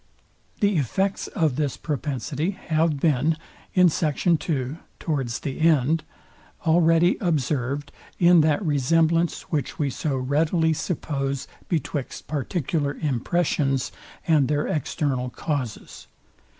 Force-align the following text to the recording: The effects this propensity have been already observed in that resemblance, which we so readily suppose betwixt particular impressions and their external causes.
The 0.61 0.77
effects 0.77 1.29
this 1.35 1.77
propensity 1.77 2.49
have 2.49 2.99
been 2.99 3.37
already 6.65 7.17
observed 7.21 7.91
in 8.19 8.41
that 8.41 8.65
resemblance, 8.65 9.41
which 9.51 9.77
we 9.77 9.91
so 9.91 10.17
readily 10.17 10.73
suppose 10.73 11.47
betwixt 11.69 12.25
particular 12.27 12.93
impressions 12.95 13.91
and 14.27 14.47
their 14.47 14.65
external 14.65 15.29
causes. 15.29 16.07